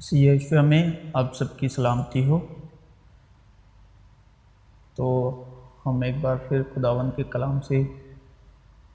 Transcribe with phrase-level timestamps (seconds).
[0.00, 2.38] سی یشوع میں آپ سب کی سلامتی ہو۔
[4.94, 5.30] تو
[5.86, 7.82] ہم ایک بار پھر خداون کے کلام سے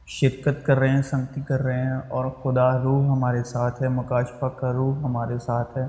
[0.08, 4.46] شرکت کر رہے ہیں، سنگتی کر رہے ہیں اور خدا روح ہمارے ساتھ ہے مکاشفہ
[4.46, 5.86] کا روح ہمارے ساتھ ہے۔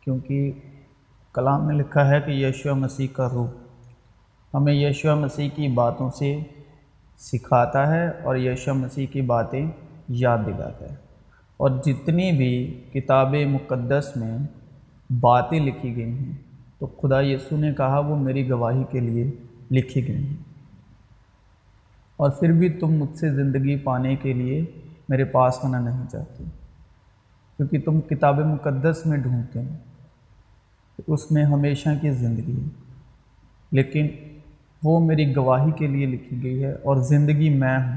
[0.00, 0.52] کیونکہ
[1.32, 3.48] کلام میں لکھا ہے کہ یشوع مسیح کا روح
[4.54, 6.38] ہمیں یشوع مسیح کی باتوں سے
[7.18, 9.70] سکھاتا ہے اور یشوع مسیح کی باتیں
[10.08, 11.09] یاد دلاتا ہے۔
[11.60, 14.38] اور جتنی بھی کتاب مقدس میں
[15.20, 16.32] باتیں لکھی گئی ہیں،
[16.78, 19.30] تو خدا یسوع نے کہا وہ میری گواہی کے لیے
[19.70, 20.36] لکھی گئی ہیں۔
[22.16, 24.64] اور پھر بھی تم مجھ سے زندگی پانے کے لیے
[25.08, 26.44] میرے پاس آنا نہیں چاہتے،
[27.56, 29.76] کیونکہ تم کتاب مقدس میں ڈھونڈتے ہیں۔
[31.06, 32.68] اس میں ہمیشہ کی زندگی ہے،
[33.72, 34.08] لیکن
[34.82, 37.96] وہ میری گواہی کے لیے لکھی گئی ہے اور زندگی میں ہوں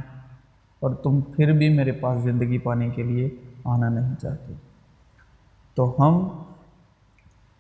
[0.80, 3.30] اور تم پھر بھی میرے پاس زندگی پانے کے لیے
[3.66, 4.54] آنا نہیں چاہتے۔
[5.76, 6.44] تو ہم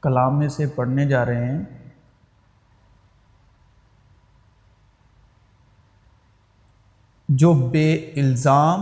[0.01, 1.63] کلام میں سے پڑھنے جا رہے ہیں۔
[7.29, 8.79] جو بے الزام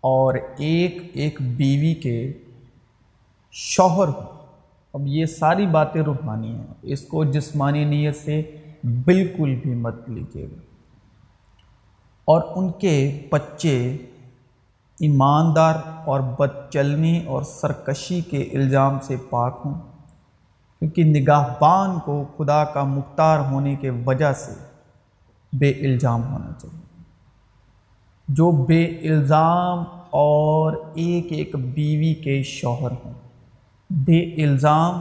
[0.00, 2.32] اور ایک ایک بیوی کے
[3.52, 4.46] شوہر ہو
[4.92, 10.44] اب یہ ساری باتیں روحانی ہیں۔ اس کو جسمانی نیت سے بالکل بھی مت لیجیے
[10.44, 10.60] گا۔
[12.24, 13.96] اور ان کے بچے
[15.00, 19.74] ایماندار اور بد چلنی اور سرکشی کے الزام سے پاک ہوں۔
[20.78, 24.52] کیونکہ نگاہ بان کو خدا کا مختار ہونے کے وجہ سے
[25.52, 27.02] بے الزام ہونا چاہیے۔
[28.28, 33.12] جو بے الزام اور ایک ایک بیوی کے شوہر ہوں
[33.90, 34.94] بے الزام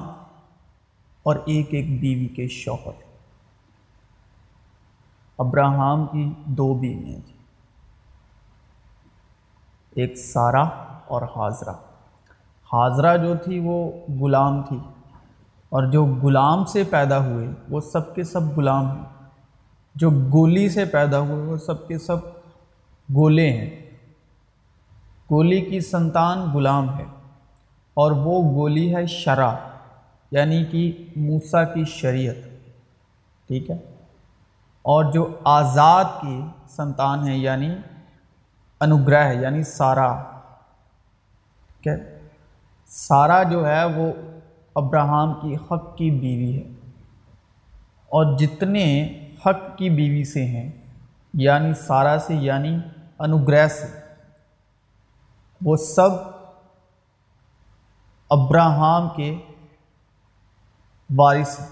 [1.23, 3.03] اور ایک ایک بیوی کے شوہر۔
[5.37, 7.34] ابراہم کی دو بیویاں تھیں۔
[9.95, 10.63] ایک سارا
[11.07, 11.73] اور حاضرہ۔
[12.73, 14.79] حاضرہ جو تھی وہ غلام تھی۔
[15.69, 19.05] اور جو غلام سے پیدا ہوئے، وہ سب کے سب غلام ہیں۔
[19.95, 22.17] جو گولی سے پیدا ہوئے، وہ سب کے سب
[23.15, 23.89] گولے ہیں۔
[25.31, 27.05] گولی کی سنتان غلام ہے۔
[27.93, 29.51] اور وہ گولی ہے شرع
[30.31, 32.35] یعنی کہ موسا کی شریعت۔
[33.47, 33.77] ٹھیک ہے؟
[34.81, 37.69] اور جو آزاد کی سنتان ہے یعنی
[38.85, 40.23] انوگرہ یعنی سارا۔
[41.67, 42.21] ٹھیک ہے؟
[42.87, 44.13] سارا جو ہے وہ
[44.75, 46.91] ابراہم کی حق کی بیوی ہے۔
[48.05, 49.09] اور جتنے
[49.45, 50.71] حق کی بیوی سے ہیں
[51.33, 52.77] یعنی سارا سے یعنی
[53.19, 53.99] انوگرہ سے،
[55.61, 56.09] وہ سب
[58.29, 59.37] ابراہم کے
[61.15, 61.67] وارث ہیں۔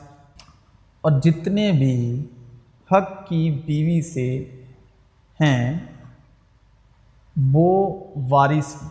[1.02, 2.26] اور جتنے بھی
[2.92, 4.62] حق کی بیوی سے
[5.42, 5.80] ہیں
[7.36, 8.00] وہ
[8.30, 8.84] وارث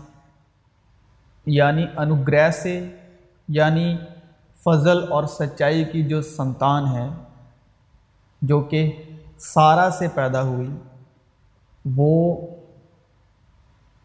[1.46, 2.90] یعنی انوگرہ سے
[3.48, 3.96] یعنی
[4.64, 7.08] فضل اور سچائی کی جو سنتان ہے،
[8.42, 9.02] جو کہ
[9.38, 10.68] سارا سے پیدا ہوئی،
[11.96, 12.46] وہ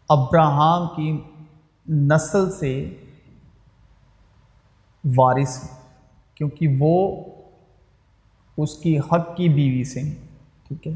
[0.08, 1.20] ابراہم کی
[1.88, 2.94] نسل سے
[5.16, 5.70] وارث
[6.34, 7.24] کیونکہ وہ
[8.56, 10.00] اس کی حق کی بیوی سے
[10.68, 10.92] ٹھیک ہے۔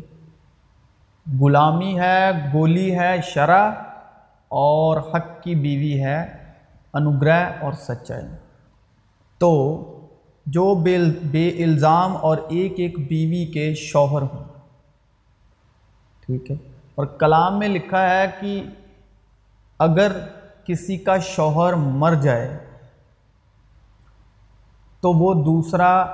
[1.26, 3.70] غلامی ہے، گولی ہے، شرع
[4.48, 6.52] اور حق کی بیوی ہے
[6.92, 8.26] انوگرہ اور سچائی۔
[9.38, 9.82] تو
[10.46, 14.44] جو بے بے الزام اور ایک ایک بیوی کے شوہر ہوں۔
[16.26, 16.56] ٹھیک ہے۔
[16.94, 18.62] اور کلام میں لکھا ہے کہ
[19.78, 20.12] اگر
[20.64, 22.58] کسی کا شوہر مر جائے
[25.00, 26.06] تو وہ دوسرا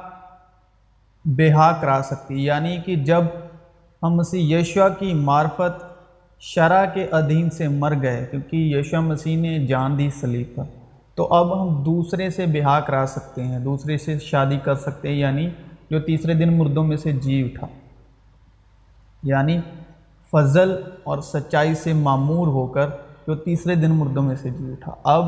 [1.25, 3.23] بہا کرا سکتی یعنی کہ جب
[4.03, 5.85] ہم مسیح یشوا کی معرفت
[6.41, 10.63] شرع کے ادھین سے مر گئے، کیونکہ یشوا مسیح نے جان دی سلیب پر۔
[11.15, 15.17] تو اب ہم دوسرے سے بہا کرا سکتے ہیں، دوسرے سے شادی کر سکتے ہیں
[15.17, 15.51] یعنی
[15.91, 17.67] جو تیسرے دن مردوں میں سے جی اٹھا۔
[19.23, 19.61] یعنی
[20.31, 22.89] فضل اور سچائی سے معمور ہو کر
[23.27, 25.27] جو تیسرے دن مردوں میں سے جی اٹھا۔ اب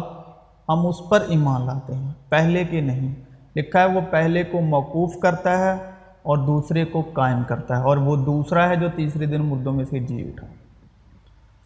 [0.68, 3.14] ہم اس پر ایمان لاتے ہیں، پہلے کے نہیں۔
[3.56, 5.89] لکھا ہے، وہ پہلے کو موقوف کرتا ہے
[6.22, 9.84] اور دوسرے کو قائم کرتا ہے اور وہ دوسرا ہے جو تیسرے دن مردوں میں
[9.84, 10.46] سے جی اٹھا۔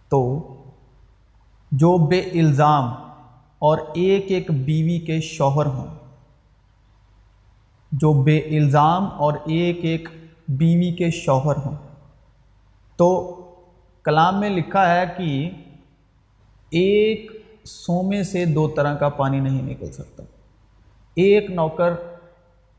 [0.08, 0.54] تو
[1.72, 2.84] جو بے الزام
[3.58, 5.86] اور ایک ایک بیوی کے شوہر ہوں،
[7.92, 10.08] جو بے الزام اور ایک ایک
[10.48, 11.76] بیوی کے شوہر ہوں۔
[12.96, 13.40] تو
[14.02, 15.50] کلام میں لکھا ہے کہ
[16.70, 17.32] ایک
[17.64, 20.22] سومے سے دو طرح کا پانی نہیں نکل سکتا۔
[21.14, 21.92] ایک نوکر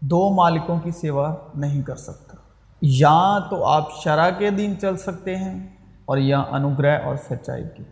[0.02, 2.38] دو مالکوں کی سیوا نہیں کر سکتا۔
[2.82, 5.68] یا تو آپ شرع کے دین چل سکتے ہیں
[6.06, 7.84] اور یا انوگرہ اور سچائی کی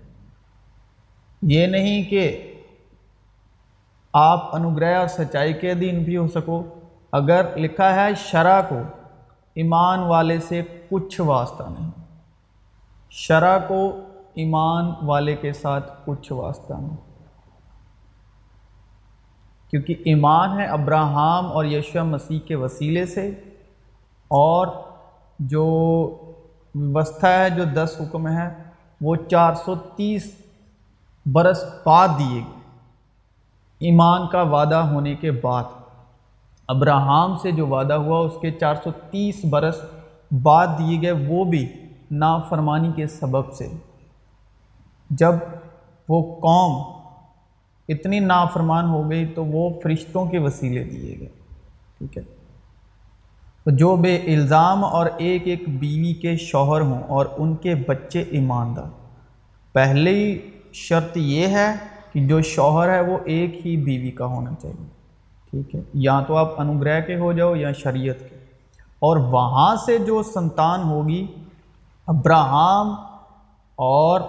[1.42, 2.54] یہ نہیں کہ
[4.14, 6.64] آپ انوگرہ اور سچائی کے ادھین بھی ہو سکو۔
[7.12, 8.80] اگر لکھا ہے شرع کو،
[9.54, 11.92] ایمان والے سے کچھ واسطہ نہیں۔
[13.10, 14.00] شرع کو
[14.34, 17.12] ایمان والے کے ساتھ کچھ واسطہ نہیں۔
[19.74, 23.30] کیونکہ ایمان ہے ابراہم اور یشو مسیح کے وسیلے سے
[24.28, 24.68] اور
[25.40, 25.64] جو
[26.75, 28.64] وسطہ ہے، جو دس حکم ہے
[29.02, 30.36] وہ چار سو تیس
[31.25, 32.60] برس بعد دیے گئے۔
[33.80, 35.64] ایمان کا وعدہ ہونے کے بعد۔
[36.68, 39.78] ابراہم سے جو وعدہ ہوا، اس کے چار سو تیس برس
[40.44, 41.74] بعد دیے گئے، وہ بھی
[42.12, 43.72] نافرمانی کے سبب سے۔
[45.10, 45.34] جب
[46.10, 47.03] وہ قوم
[47.89, 51.27] اتنی نافرمان ہو گئی تو وہ فرشتوں کے وسیلے دیے گئے،
[51.97, 52.24] ٹھیک ہے؟
[53.63, 58.21] تو جو بے الزام اور ایک ایک بیوی کے شوہر ہوں اور ان کے بچے
[58.21, 58.89] ایماندار،
[59.74, 61.74] پہلی شرط یہ ہے
[62.13, 64.88] کہ جو شوہر ہے وہ ایک ہی بیوی کا ہونا چاہیے،
[65.51, 68.35] ٹھیک ہے؟ یا تو آپ انوگرہ کے ہو جاؤ یا شریعت کے۔
[69.00, 71.27] اور وہاں سے جو سنتان ہوگی،
[72.07, 72.95] ابراہم
[73.75, 74.21] اور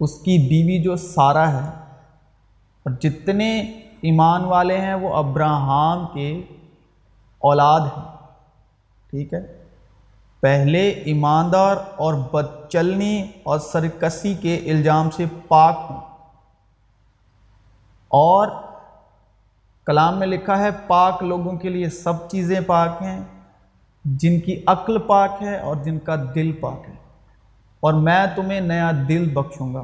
[0.00, 1.81] اس کی بیوی جو سارا ہے
[2.84, 3.60] اور جتنے
[4.02, 6.42] ایمان والے ہیں وہ ابراہم کے
[7.38, 8.04] اولاد ہیں۔
[9.10, 9.64] ٹھیک ہے؟
[10.40, 16.00] پہلے ایماندار اور بدچلنی اور سرکسی کے الزام سے پاک ہوں۔
[18.08, 18.48] اور
[19.86, 23.20] کلام میں لکھا ہے، پاک لوگوں کے لیے سب چیزیں پاک ہیں،
[24.04, 26.94] جن کی عقل پاک ہے اور جن کا دل پاک ہے۔
[27.80, 29.82] اور میں تمہیں نیا دل بخشوں گا۔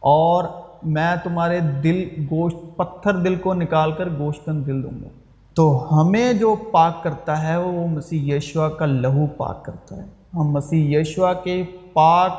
[0.00, 0.44] اور
[0.84, 5.08] میں تمہارے دل گوشت، پتھر دل کو نکال کر گوشتن دل دوں گا۔
[5.54, 10.50] تو ہمیں جو پاک کرتا ہے وہ مسیح یشوا کا لہو پاک کرتا ہے۔ ہم
[10.50, 12.32] مسیح یشوا کے پاک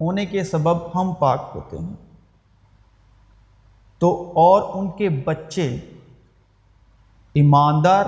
[0.00, 1.94] ہونے کے سبب ہم پاک ہوتے ہیں۔
[3.98, 5.80] تو اور ان کے بچے،
[7.34, 8.04] ایماندار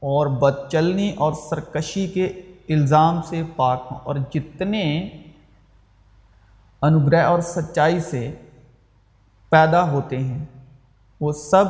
[0.00, 2.26] اور بدچلنی اور سرکشی کے
[2.68, 5.08] الزام سے پاک ہوں۔ اور جتنے
[6.82, 8.34] انوگرہ اور سچائی سے
[9.50, 10.44] پیدا ہوتے ہیں۔
[11.20, 11.64] وہ سب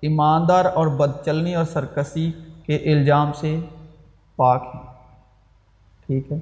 [0.00, 2.32] ایماندار اور بدچلنی اور سرکسی
[2.66, 3.60] کے الزام سے
[4.36, 4.82] پاک ہیں۔
[6.06, 6.38] ٹھیک ہے۔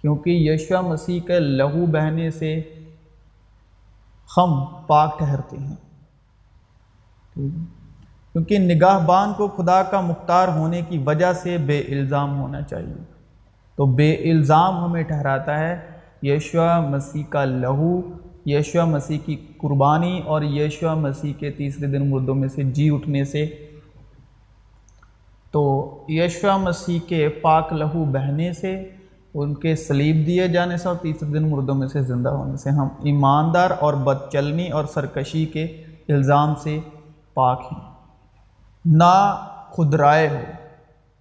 [0.00, 2.62] کیونکہ یشوا مسیح کے لہو بہنے سے
[4.36, 5.76] ہم پاک ٹھہرتے ہیں۔
[7.34, 7.64] ٹھیک ہے۔
[8.32, 13.02] کیونکہ نگاہ بان کو خدا کا مختار ہونے کی وجہ سے بے الزام ہونا چاہیے۔
[13.76, 15.90] تو بے الزام ہمیں ٹھہراتا ہے۔
[16.22, 18.00] یشوا مسیح کا لہو
[18.46, 23.24] یشوا مسیح کی قربانی اور یشوا مسیح کے تیسرے دن مردوں میں سے جی اٹھنے
[23.24, 23.46] سے۔
[25.50, 28.88] تو یشوا مسیح کے پاک لہو بہنے سے،
[29.34, 32.70] ان کے سلیب دیے جانے سے اور تیسرے دن مردوں میں سے زندہ ہونے سے
[32.70, 35.64] ہم ایماندار اور بدچلنی اور سرکشی کے
[36.08, 36.78] الزام سے
[37.34, 37.80] پاک ہیں۔
[38.84, 40.40] نہ خود رائے ہو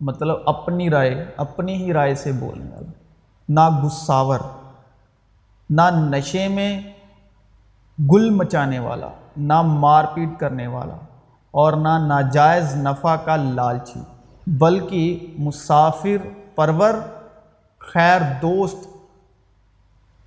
[0.01, 2.91] مطلب اپنی رائے، اپنی ہی رائے سے بولنے والا۔
[3.49, 4.39] نہ گساور
[5.69, 6.81] نہ نشے میں
[7.99, 9.07] گل مچانے والا،
[9.37, 10.95] نہ مار پیٹ کرنے والا
[11.53, 13.99] اور نہ ناجائز نفع کا لالچی،
[14.47, 16.93] بلکہ مسافر، پرور،
[17.79, 18.87] خیر دوست،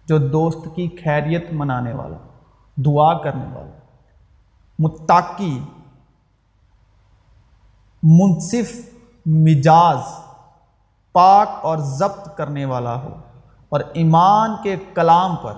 [0.06, 2.16] جو دوست کی خیریت منانے والا،
[2.76, 3.70] دعا کرنے والا
[4.78, 5.58] متاقی
[8.02, 8.72] منصف،
[9.26, 10.14] مجاز،
[11.12, 13.16] پاک اور ضبط کرنے والا ہو
[13.68, 15.52] اور ایمان کے کلام پر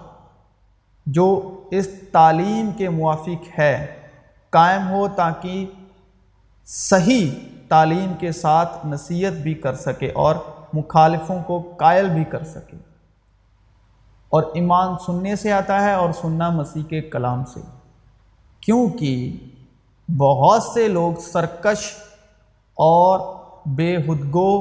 [1.06, 3.96] جو اس تعلیم کے موافق ہے،
[4.50, 5.66] قائم ہو تاکہ
[6.66, 7.30] صحیح
[7.68, 10.34] تعلیم کے ساتھ نصیحت بھی کر سکے اور
[10.72, 12.76] مخالفوں کو قائل بھی کر سکے۔
[14.28, 17.60] اور ایمان سننے سے آتا ہے اور سننا مسیح کے کلام سے۔
[18.60, 19.36] کیونکہ
[20.18, 21.94] بہت سے لوگ سرکش
[22.74, 24.60] اور بے حدگو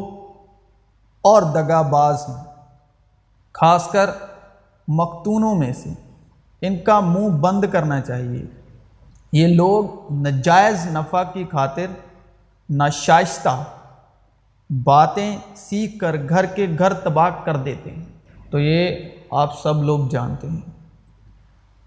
[1.21, 2.43] اور دگا باز ہیں،
[3.53, 4.09] خاص کر
[4.87, 5.89] مختونوں میں سے۔
[6.65, 8.45] ان کا منہ بند کرنا چاہیے۔
[9.31, 11.85] یہ لوگ نجائز نفع کی خاطر
[12.69, 13.63] ناشائستہ
[14.83, 18.05] باتیں سیکھ کر گھر کے گھر تباہ کر دیتے ہیں۔
[18.49, 18.95] تو یہ
[19.31, 20.61] آپ سب لوگ جانتے ہیں۔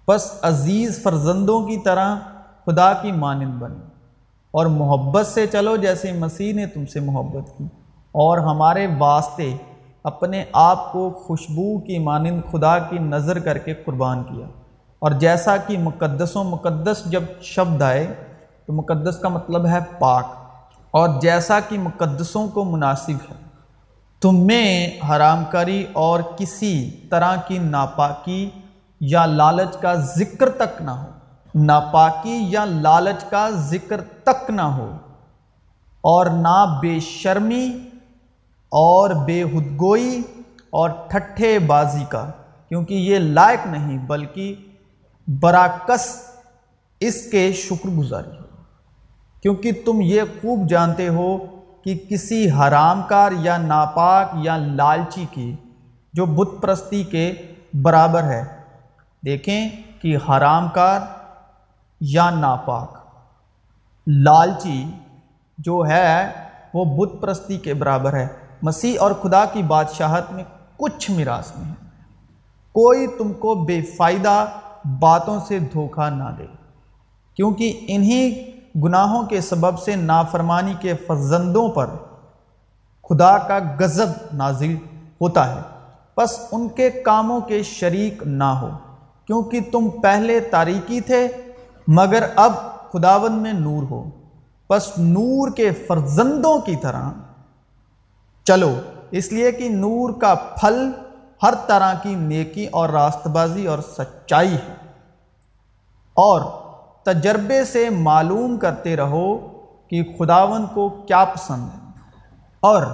[0.09, 2.17] بس عزیز فرزندوں کی طرح
[2.67, 3.89] خدا کی مانند بنے
[4.51, 7.65] اور محبت سے چلو جیسے مسیح نے تم سے محبت کی۔
[8.13, 9.57] اور ہمارے واسطے
[10.05, 14.47] اپنے آپ کو خوشبو کی مانند خدا کی نظر کر کے قربان کیا۔
[15.03, 18.07] اور جیسا کہ مقدس و مقدس جب شبد آئے
[18.67, 20.35] تو مقدس کا مطلب ہے پاک،
[20.95, 23.35] اور جیسا کہ مقدسوں کو مناسب ہے،
[24.23, 28.49] تم میں حرام کاری اور کسی طرح کی ناپاکی
[29.01, 31.11] یا لالچ کا ذکر تک نہ ہو۔
[31.55, 34.91] ناپاکی یا لالچ کا ذکر تک نہ ہو،
[36.05, 37.67] اور نہ بے شرمی
[38.73, 40.21] اور بے حدگوئی
[40.71, 42.25] اور ٹھٹھے بازی کا،
[42.71, 44.55] کیونکہ یہ لائق نہیں، بلکہ
[45.29, 46.23] براکس
[47.01, 48.47] اس کے شکر گزاری۔ ہو
[49.43, 51.39] کیونکہ تم یہ خوب جانتے ہو
[51.85, 55.57] کہ کسی حرام کار یا ناپاک یا لالچی کی
[56.13, 57.33] جو بت پرستی کے
[57.83, 58.45] برابر ہے،
[59.25, 59.69] دیکھیں
[60.01, 61.01] کہ حرام کار
[62.01, 62.97] یا ناپاک،
[64.07, 64.85] لالچی
[65.59, 66.33] جو ہے
[66.75, 68.29] وہ بت پرستی کے برابر ہے۔
[68.63, 70.45] مسیح اور خدا کی بادشاہت میں
[70.77, 71.87] کچھ میراث نہیں ہے۔
[72.73, 74.47] کوئی تم کو بے فائدہ
[75.01, 76.47] باتوں سے دھوکہ نہ دے۔
[77.35, 78.51] کیونکہ انہی
[78.85, 81.87] گناہوں کے سبب سے نافرمانی کے فرزندوں پر
[83.09, 84.75] خدا کا غضب نازل
[85.21, 85.61] ہوتا ہے۔
[86.17, 88.69] بس ان کے کاموں کے شریک نہ ہو۔
[89.27, 91.29] کیونکہ تم پہلے تاریکی تھے،
[91.89, 92.53] مگر اب
[92.93, 94.05] خداون میں نور ہو۔
[94.71, 97.11] بس نور کے فرزندوں کی طرح
[98.45, 98.75] چلو۔
[99.11, 100.91] اس لیے کہ نور کا پھل
[101.43, 104.75] ہر طرح کی نیکی اور راست بازی اور سچائی ہے۔
[106.15, 106.41] اور
[107.05, 109.49] تجربے سے معلوم کرتے رہو
[109.89, 111.91] کہ خداون کو کیا پسند ہے۔
[112.61, 112.87] اور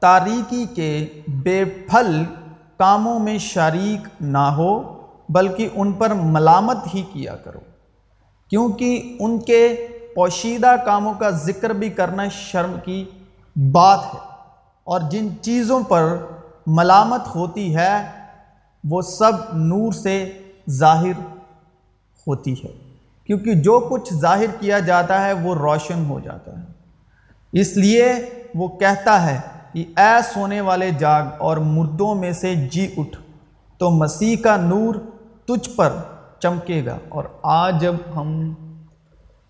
[0.00, 2.24] تاریکی کے بے پھل
[2.78, 7.60] کاموں میں شریک نہ ہو، بلکہ ان پر ملامت ہی کیا کرو۔
[8.50, 13.04] کیونکہ ان کے پوشیدہ کاموں کا ذکر بھی کرنا شرم کی
[13.72, 14.18] بات ہے۔
[14.84, 16.16] اور جن چیزوں پر
[16.66, 18.10] ملامت ہوتی ہے،
[18.84, 20.32] وہ سب نور سے
[20.70, 21.36] ظاہر
[22.26, 22.90] ہوتی ہے۔
[23.24, 26.64] کیونکہ جو کچھ ظاہر کیا جاتا ہے، وہ روشن ہو جاتا ہے۔
[27.52, 28.12] اس لیے
[28.54, 29.40] وہ کہتا ہے
[29.72, 33.18] کہ، اے سونے والے جاگ اور مردوں میں سے جی اٹھ،
[33.78, 34.94] تو مسیح کا نور
[35.44, 35.92] تجھ پر
[36.38, 38.54] چمکے گا۔ اور آج جب ہم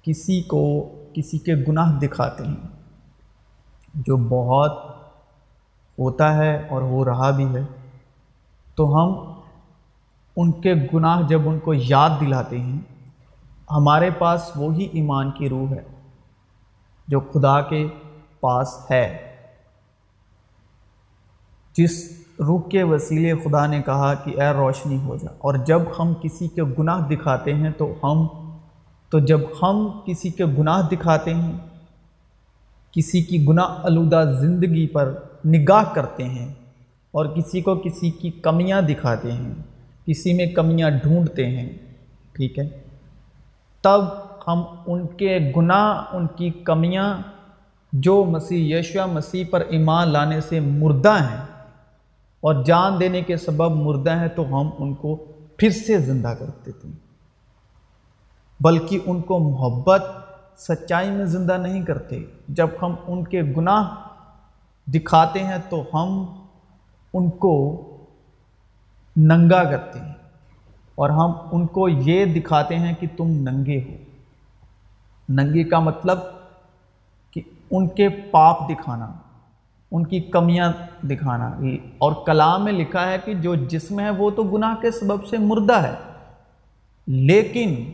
[0.02, 2.69] کسی کو، کسی کے گناہ دکھاتے ہیں،
[3.95, 5.00] جو بہت
[6.00, 7.62] ہوتا ہے اور ہو رہا بھی ہے،
[8.76, 9.14] تو ہم
[10.37, 12.78] ان کے گناہ جب ان کو یاد دلاتے ہیں،
[13.71, 15.83] ہمارے پاس وہی ایمان کی روح ہے
[17.09, 17.87] جو خدا کے
[18.40, 19.07] پاس ہے۔
[21.76, 21.92] جس
[22.38, 26.49] روح کے وسیلے خدا نے کہا کہ اے روشنی ہو جا، اور جب ہم کسی
[26.49, 28.26] کے گناہ دکھاتے ہیں تو ہم،
[29.12, 31.52] تو جب ہم کسی کے گناہ دکھاتے ہیں
[32.92, 35.14] کسی کی گناہ آلودہ زندگی پر
[35.47, 36.49] نگاہ کرتے ہیں
[37.11, 39.52] اور کسی کو کسی کی کمیاں دکھاتے ہیں،
[40.06, 41.68] کسی میں کمیاں ڈھونڈتے ہیں،
[42.32, 42.68] ٹھیک ہے؟
[43.82, 44.00] تب
[44.47, 47.18] ہم ان کے گناہ، ان کی کمیاں
[47.92, 51.44] جو مسیح یشوا مسیح پر ایمان لانے سے مردہ ہیں
[52.40, 55.25] اور جان دینے کے سبب مردہ ہیں، تو ہم ان کو
[55.56, 57.11] پھر سے زندہ کر دیتے ہیں۔
[58.61, 60.02] بلکہ ان کو محبت
[60.61, 63.85] سچائی میں زندہ نہیں کرتے۔ جب ہم ان کے گناہ
[64.90, 66.25] دکھاتے ہیں تو ہم
[67.14, 67.55] ان کو
[69.17, 70.12] ننگا کرتے ہیں
[70.95, 73.97] اور ہم ان کو یہ دکھاتے ہیں کہ تم ننگے ہو۔
[75.29, 76.19] ننگے کا مطلب
[77.31, 77.40] کہ
[77.71, 79.12] ان کے پاپ دکھانا،
[79.93, 81.49] ان کی کمیاں دکھانا۔
[81.99, 85.37] اور کلام میں لکھا ہے کہ جو جسم ہے وہ تو گناہ کے سبب سے
[85.38, 85.95] مردہ ہے،
[87.07, 87.93] لیکن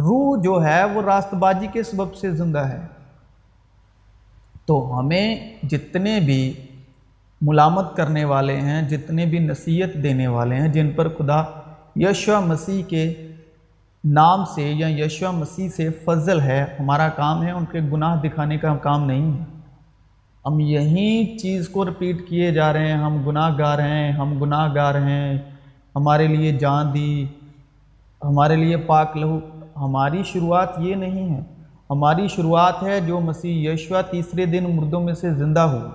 [0.00, 2.86] روح جو ہے وہ راست بازی کے سبب سے زندہ ہے۔
[4.66, 6.54] تو ہمیں جتنے بھی
[7.40, 11.42] ملامت کرنے والے ہیں، جتنے بھی نصیحت دینے والے ہیں، جن پر خدا
[11.96, 13.28] یشوا مسیح کے
[14.04, 18.58] نام سے یا یشوا مسیح سے فضل ہے، ہمارا کام ہے ان کے گناہ دکھانے
[18.58, 19.44] کا کام نہیں ہے۔
[20.46, 24.74] ہم یہی چیز کو رپیٹ کیے جا رہے ہیں، ہم گناہ گار ہیں، ہم گناہ
[24.74, 25.38] گار ہیں،
[25.96, 27.26] ہمارے لیے جان دی،
[28.22, 29.40] ہمارے لیے پاک لہو
[29.80, 31.40] ہماری شروعات یہ نہیں ہے۔
[31.90, 35.88] ہماری شروعات ہے جو مسیح یشوا تیسرے دن مردوں میں سے زندہ ہو۔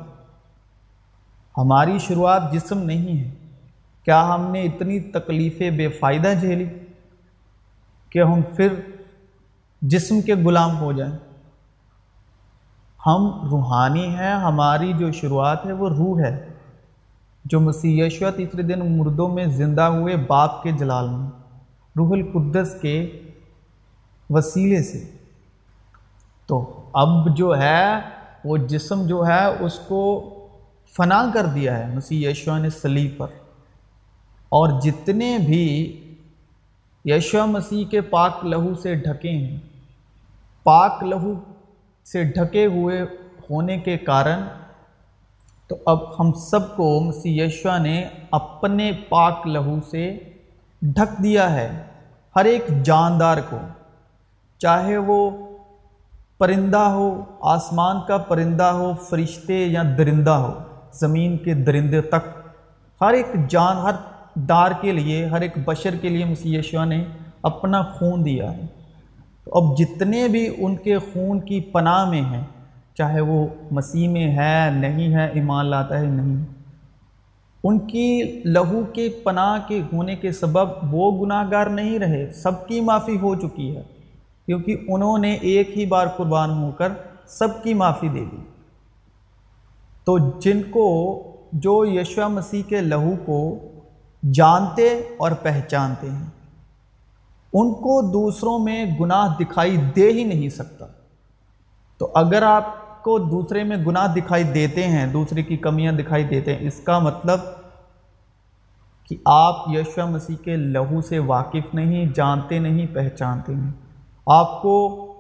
[1.57, 3.31] ہماری شروعات جسم نہیں ہے۔
[4.03, 6.65] کیا ہم نے اتنی تکلیفیں بے فائدہ جھیلی
[8.09, 8.67] کہ ہم پھر
[9.81, 11.17] جسم کے غلام ہو جائیں؟
[13.05, 16.47] ہم روحانی ہیں، ہماری جو شروعات ہے وہ روح ہے،
[17.45, 21.29] جو مسیح یشوا تیسرے دن مردوں میں زندہ ہوئے باپ کے جلال میں،
[21.97, 23.19] روح القدس کے
[24.29, 25.03] وسیلے سے۔
[26.45, 27.85] تو اب جو ہے،
[28.43, 30.31] وہ جسم جو ہے، اس کو
[30.97, 33.27] فنا کر دیا ہے مسیح یشوا نے سلیب پر۔
[34.49, 36.01] اور جتنے بھی
[37.05, 39.59] یشوا مسیح کے پاک لہو سے ڈھکے ہیں،
[40.63, 41.33] پاک لہو
[42.05, 43.01] سے ڈھکے ہوئے
[43.49, 44.43] ہونے کے کارن،
[45.67, 50.19] تو اب ہم سب کو مسیح یشوا نے اپنے پاک لہو سے
[50.81, 51.83] ڈھک دیا ہے،
[52.35, 53.57] ہر ایک جاندار کو۔
[54.65, 55.31] چاہے وہ
[56.37, 60.53] پرندہ ہو، آسمان کا پرندہ ہو، فرشتے یا درندہ ہو،
[60.93, 62.49] زمین کے درندے تک۔
[63.01, 63.91] ہر ایک جان، ہر
[64.35, 67.05] دار کے لیے، ہر ایک بشر کے لیے مسیح یشوا نے
[67.41, 68.61] اپنا خون دیا ہے۔
[69.43, 72.43] تو اب جتنے بھی ان کے خون کی پناہ میں ہیں،
[72.97, 76.45] چاہے وہ مسیح میں ہے، نہیں ہے، ایمان لاتا ہے، نہیں۔
[77.63, 82.67] ان کی لہو کے پناہ کے ہونے کے سبب وہ گناہ گار نہیں رہے، سب
[82.67, 83.94] کی معافی ہو چکی ہے۔
[84.45, 86.91] کیونکہ انہوں نے ایک ہی بار قربان ہو کر
[87.27, 88.43] سب کی معافی دے دی۔
[90.03, 90.85] تو جن کو
[91.53, 93.59] جو یشوا مسیح کے لہو کو
[94.33, 94.87] جانتے
[95.17, 96.25] اور پہچانتے ہیں،
[97.53, 100.85] ان کو دوسروں میں گناہ دکھائی دے ہی نہیں سکتا۔
[101.97, 106.55] تو اگر آپ کو دوسرے میں گناہ دکھائی دیتے ہیں، دوسرے کی کمیاں دکھائی دیتے
[106.55, 107.39] ہیں، اس کا مطلب
[109.09, 113.84] کہ آپ یشوا مسیح کے لہو سے واقف نہیں، جانتے نہیں، پہچانتے نہیں۔
[114.25, 114.75] آپ کو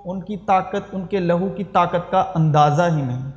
[0.05, 3.31] ان کی طاقت، ان کے لہو کی طاقت کا اندازہ ہی نہیں۔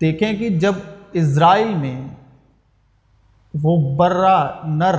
[0.00, 0.72] دیکھیں کہ جب
[1.12, 2.08] اسرائیل میں
[3.62, 4.94] وہ برا نر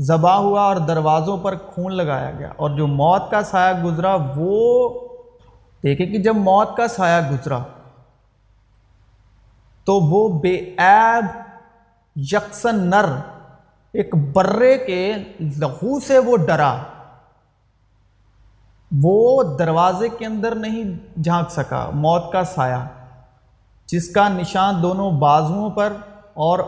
[0.00, 4.88] ذبح ہوا اور دروازوں پر خون لگایا گیا اور جو موت کا سایہ گزرا، وہ
[5.82, 7.58] دیکھیں کہ جب موت کا سایہ گزرا،
[9.84, 11.24] تو وہ بے عیب
[12.16, 13.06] یکسن نر،
[13.92, 16.76] ایک برے کے لہو سے وہ ڈرا۔
[18.96, 20.84] وہ دروازے کے اندر نہیں
[21.22, 22.86] جھانک سکا، موت کا سایہ،
[23.86, 25.92] جس کا نشان دونوں بازوؤں پر
[26.34, 26.58] اور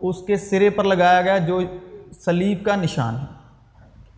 [0.00, 1.60] اس کے سرے پر لگایا گیا، جو
[2.24, 3.38] سلیب کا نشان ہے۔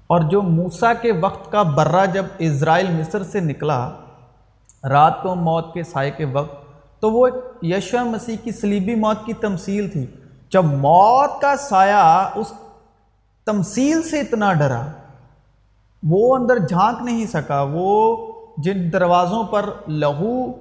[0.07, 3.91] اور جو موسا کے وقت کا برہ جب اسرائیل مصر سے نکلا،
[4.85, 6.55] رات کو موت کے سائے کے وقت،
[7.01, 7.29] تو وہ
[7.63, 10.07] یشو مسیح کی سلیبی موت کی تمثیل تھی۔
[10.51, 12.53] جب موت کا سایہ اس
[13.47, 14.87] تمثیل سے اتنا ڈرا
[16.03, 18.17] وہ اندر جھانک نہیں سکا، وہ
[18.59, 20.53] جن دروازوں پر لہو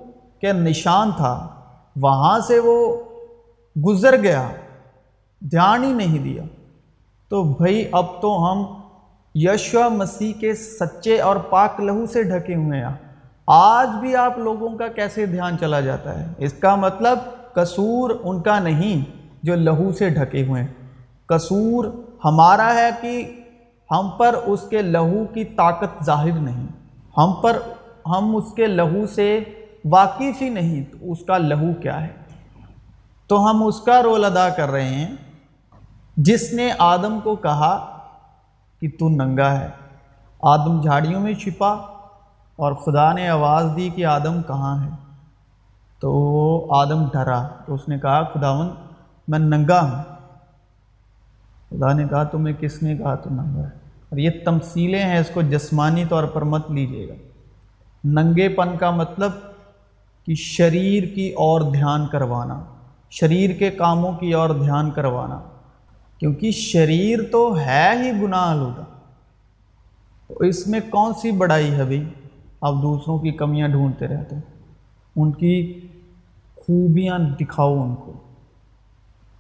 [0.42, 1.48] کے نشان تھا،
[1.96, 2.98] وہاں سے وہ
[3.88, 4.50] گزر گیا
[5.40, 6.44] دھیان ہی نہیں دیا۔
[7.30, 8.64] تو بھائی اب تو ہم
[9.36, 12.90] یشوا مسیح کے سچے اور پاک لہو سے ڈھکے ہوئے ہیں۔
[13.48, 17.20] آج بھی آپ لوگوں کا کیسے دھیان چلا جاتا ہے؟ اس کا مطلب
[17.54, 20.68] قصور ان کا نہیں جو لہو سے ڈھکے ہوئے ہیں۔
[21.26, 21.86] قصور
[22.26, 23.39] ہمارا ہے کہ
[23.92, 26.68] ہم پر اس کے لہو کی طاقت ظاہر نہیں۔
[27.18, 27.60] ہم پر،
[28.06, 29.44] ہم اس کے لہو سے
[29.86, 32.08] واقف ہی نہیں، تو اس کا لہو کیا ہے؟
[33.28, 35.16] تو ہم اس کا رول ادا کر رہے ہیں۔
[36.18, 37.98] جس نے آدم کو کہا
[38.80, 39.70] کہ تو ننگا ہے،
[40.42, 41.72] آدم جھاڑیوں میں چھپا
[42.56, 44.90] اور خدا نے آواز دی کہ آدم کہاں ہے۔
[46.00, 48.70] تو آدم ڈرا، تو اس نے کہا خداون
[49.28, 50.19] میں ننگا ہوں۔
[51.70, 53.80] خدا نے کہا تمہیں کس نے کہا تو ننگا ہے۔
[54.10, 57.14] اور یہ تمثیلیں ہیں، اس کو جسمانی طور پر مت لیجیے گا۔
[58.04, 59.32] ننگے پن کا مطلب
[60.26, 62.64] کہ شریر کی اور دھیان کروانا،
[63.10, 65.40] شریر کے کاموں کی اور دھیان کروانا۔
[66.18, 68.84] کیونکہ شریر تو ہے ہی گناہ آلودہ۔
[70.28, 72.10] تو اس میں کون سی بڑائی ہے بھائی
[72.62, 74.36] آپ دوسروں کی کمیاں ڈھونڈتے رہتے
[75.16, 75.88] ان کی
[76.56, 78.14] خوبیاں دکھاؤ ان کو۔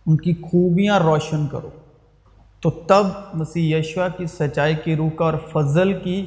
[0.06, 1.70] ان کی خوبیاں روشن کرو۔
[2.62, 6.26] تو تب مسیح یشوا کی سچائی کی روح کا اور فضل کی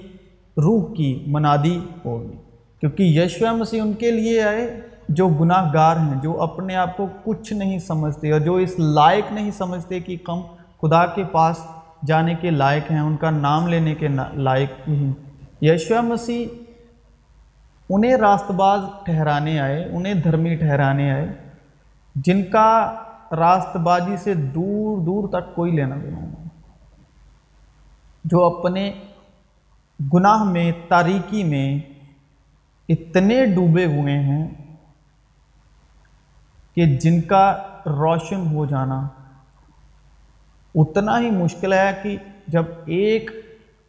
[0.57, 2.37] روح کی منادی ہوگی۔
[2.81, 7.07] کیونکہ یشوا مسیح ان کے لیے آئے جو گناہ گار ہیں، جو اپنے آپ کو
[7.25, 10.41] کچھ نہیں سمجھتے اور جو اس لائق نہیں سمجھتے کہ کم
[10.83, 11.57] خدا کے پاس
[12.07, 15.13] جانے کے لائق ہیں، ان کا نام لینے کے لائق نہیں۔
[15.65, 16.47] یشوا مسیح
[17.91, 21.33] انہیں راست باز ٹھہرانے آئے، انہیں دھرمی ٹھہرانے آئے،
[22.17, 22.95] جن کا
[23.33, 26.49] راست بازی سے دور دور تک کوئی لینا دینا نہیں
[28.25, 28.93] جو اپنے
[30.15, 31.79] گناہ میں، تاریکی میں
[32.89, 34.49] اتنے ڈوبے ہوئے ہیں
[36.75, 39.09] کہ جن کا روشن ہو جانا
[40.75, 42.17] اتنا ہی مشکل ہے کہ
[42.47, 43.31] جب ایک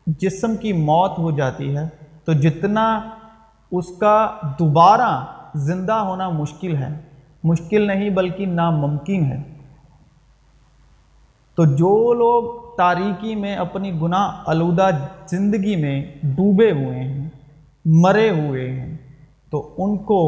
[0.07, 1.87] جسم کی موت ہو جاتی ہے
[2.25, 3.09] تو جتنا
[3.71, 5.25] اس کا دوبارہ
[5.55, 7.01] زندہ ہونا مشکل ہے
[7.43, 9.41] مشکل نہیں بلکہ ناممکن ہے۔
[11.55, 14.89] تو جو لوگ تاریکی میں اپنی گناہ آلودہ
[15.27, 17.29] زندگی میں ڈوبے ہوئے ہیں،
[17.85, 18.97] مرے ہوئے ہیں،
[19.49, 20.21] تو ان کو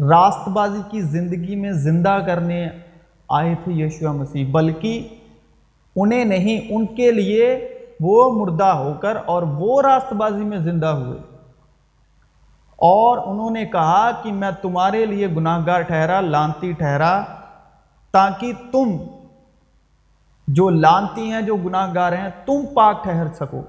[0.00, 2.68] راست بازی کی زندگی میں زندہ کرنے
[3.28, 5.08] آئے تھے یشوع مسیح، بلکہ
[5.96, 7.68] انہیں نہیں، ان کے لیے
[8.00, 11.18] وہ مردہ ہو کر اور وہ راست بازی میں زندہ ہوئے۔
[12.78, 17.24] اور انہوں نے کہا کہ میں تمہارے لیے گناہ گار ٹھہرا، لانتی ٹھہرا،
[18.12, 18.96] تاکہ تم
[20.48, 23.62] جو لانتی ہیں، جو گناہ گار ہیں، تم پاک ٹھہر سکو۔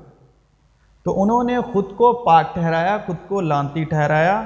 [1.04, 4.43] تو انہوں نے خود کو پاک ٹھہرایا، خود کو لانتی ٹھہرایا،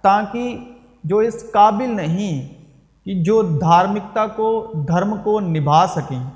[0.00, 0.74] تاکہ
[1.04, 2.54] جو اس قابل نہیں
[3.04, 6.30] کہ جو دھارمکتا کو، دھرم کو نبھا سکیں،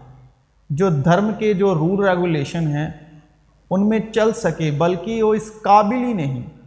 [0.71, 2.88] جو دھرم کے جو رول ریگولیشن ہیں،
[3.71, 6.60] ان میں چل سکے، بلکہ وہ اس قابل ہی نہیں۔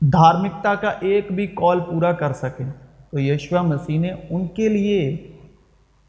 [0.00, 2.64] دھارمکتا کا ایک بھی کال پورا کر سکے
[3.10, 5.00] تو یشوا مسیح نے ان کے لیے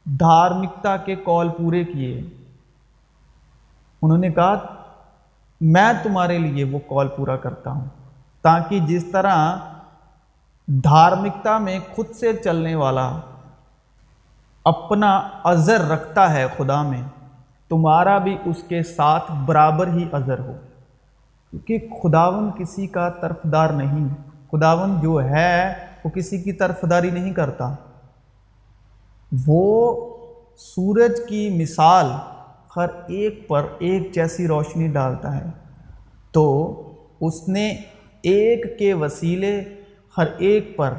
[0.05, 2.21] دھارمکتا کے کال پورے کیے۔
[4.01, 4.55] انہوں نے کہا،
[5.61, 7.85] میں تمہارے لیے وہ کال پورا کرتا ہوں،
[8.41, 9.55] تاکہ جس طرح
[10.67, 13.09] دھارمکتا میں خود سے چلنے والا
[14.65, 17.01] اپنا عذر رکھتا ہے خدا میں،
[17.69, 20.55] تمہارا بھی اس کے ساتھ برابر ہی عذر ہو۔
[21.51, 24.07] کیونکہ خداون کسی کا طرفدار نہیں،
[24.51, 27.75] خداون جو ہے وہ کسی کی طرفداری نہیں کرتا۔
[29.47, 29.95] وہ
[30.57, 32.05] سورج کی مثال
[32.75, 35.45] ہر ایک پر ایک جیسی روشنی ڈالتا ہے۔
[36.31, 36.73] تو
[37.21, 37.69] اس نے
[38.21, 39.63] ایک کے وسیلے
[40.17, 40.93] ہر ایک پر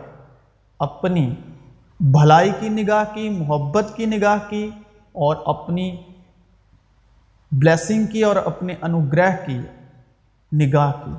[0.78, 1.34] اپنی
[2.00, 4.70] بھلائی کی نگاہ کی، محبت کی نگاہ کی
[5.12, 5.96] اور اپنی
[7.52, 9.60] بلیسنگ کی اور اپنے انوگرہ کی۔
[10.52, 11.10] نگاہ کی۔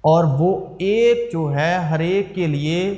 [0.00, 2.94] اور وہ ایک جو ہے ہر ایک کے لیے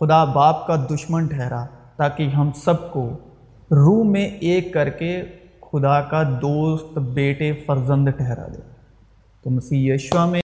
[0.00, 1.66] خدا باپ کا دشمن ٹھہرا
[1.96, 3.10] تاکہ ہم سب کو
[3.70, 5.22] روح میں ایک کر کے
[5.60, 8.60] خدا کا دوست بیٹے فرزند ٹھہرا دے۔
[9.42, 10.34] تو مسیح یشوہ میں